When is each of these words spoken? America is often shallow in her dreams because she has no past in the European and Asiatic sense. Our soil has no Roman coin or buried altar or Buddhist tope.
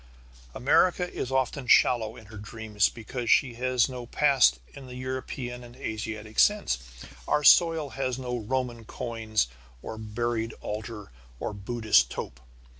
America 0.55 1.13
is 1.13 1.31
often 1.31 1.67
shallow 1.67 2.15
in 2.15 2.25
her 2.25 2.37
dreams 2.37 2.89
because 2.89 3.29
she 3.29 3.53
has 3.53 3.87
no 3.87 4.07
past 4.07 4.57
in 4.73 4.87
the 4.87 4.95
European 4.95 5.63
and 5.63 5.75
Asiatic 5.75 6.39
sense. 6.39 6.79
Our 7.27 7.43
soil 7.43 7.91
has 7.91 8.17
no 8.17 8.35
Roman 8.39 8.83
coin 8.83 9.35
or 9.83 9.99
buried 9.99 10.53
altar 10.59 11.11
or 11.39 11.53
Buddhist 11.53 12.09
tope. 12.09 12.39